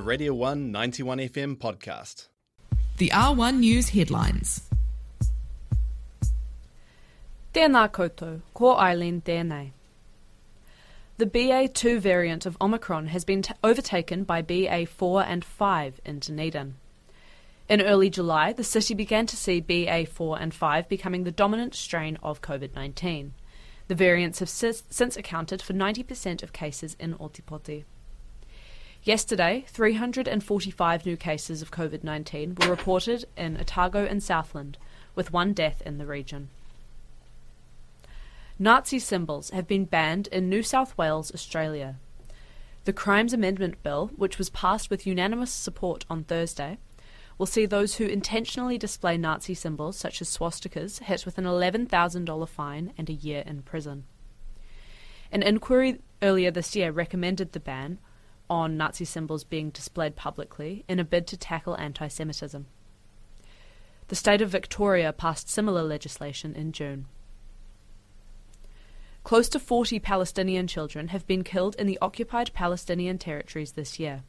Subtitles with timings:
[0.00, 2.28] a Radio 1 91 FM podcast.
[2.96, 4.62] The R1 News headlines.
[7.52, 9.72] Tēnā koutou, ko Eileen tēnei.
[11.18, 16.76] The BA2 variant of Omicron has been t- overtaken by BA4 and 5 in Dunedin.
[17.68, 22.16] In early July, the city began to see BA4 and 5 becoming the dominant strain
[22.22, 23.34] of COVID 19.
[23.88, 27.84] The variants have sis- since accounted for 90% of cases in Ōtepoti.
[29.02, 34.76] Yesterday, 345 new cases of COVID 19 were reported in Otago and Southland,
[35.14, 36.50] with one death in the region.
[38.58, 41.96] Nazi symbols have been banned in New South Wales, Australia.
[42.84, 46.76] The Crimes Amendment Bill, which was passed with unanimous support on Thursday,
[47.38, 52.48] will see those who intentionally display Nazi symbols, such as swastikas, hit with an $11,000
[52.50, 54.04] fine and a year in prison.
[55.32, 57.98] An inquiry earlier this year recommended the ban
[58.50, 62.66] on Nazi symbols being displayed publicly in a bid to tackle anti Semitism.
[64.08, 67.06] The state of Victoria passed similar legislation in June.
[69.22, 74.24] Close to 40 Palestinian children have been killed in the occupied Palestinian territories this year,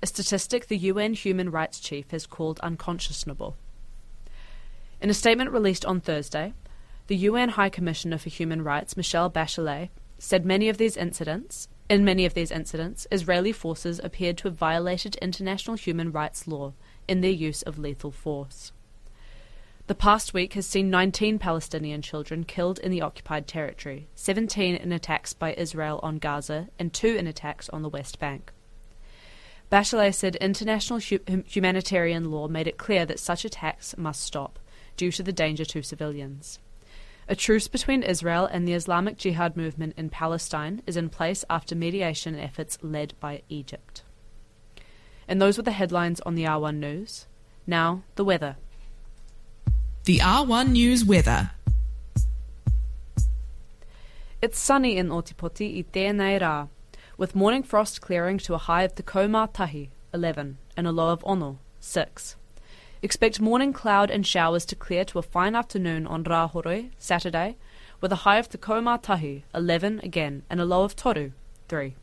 [0.00, 3.56] a statistic the UN human rights chief has called unconscionable.
[5.00, 6.54] In a statement released on Thursday,
[7.08, 12.04] the UN High Commissioner for Human Rights, Michelle Bachelet, said many of these incidents, in
[12.04, 16.74] many of these incidents, Israeli forces appeared to have violated international human rights law
[17.06, 18.72] in their use of lethal force.
[19.86, 24.92] The past week has seen 19 Palestinian children killed in the occupied territory, 17 in
[24.92, 28.52] attacks by Israel on Gaza, and 2 in attacks on the West Bank.
[29.72, 34.58] Bachelet said international hu- humanitarian law made it clear that such attacks must stop,
[34.98, 36.58] due to the danger to civilians.
[37.30, 41.74] A truce between Israel and the Islamic Jihad movement in Palestine is in place after
[41.74, 44.02] mediation efforts led by Egypt.
[45.28, 47.26] And those were the headlines on the R1 News.
[47.66, 48.56] Now, the weather.
[50.04, 51.50] The R1 News weather.
[54.40, 56.68] It's sunny in Ōtepoti i tēnei rā,
[57.18, 61.10] with morning frost clearing to a high of tekau mā tahi, 11, and a low
[61.10, 62.36] of Ono, 6.
[63.00, 67.56] Expect morning cloud and showers to clear to a fine afternoon on Rahoroi, Saturday,
[68.00, 71.30] with a high of tekau mā tahi, 11 again, and a low of Toru,
[71.68, 71.94] 3.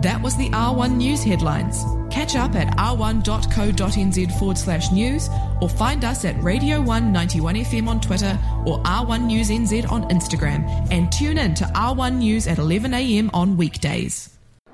[0.00, 1.84] That was the R1 News headlines.
[2.10, 5.28] Catch up at r1.co.nz forward slash news
[5.60, 10.08] or find us at Radio 1 91 FM on Twitter or R1 News NZ on
[10.08, 14.35] Instagram and tune in to R1 News at 11am on weekdays.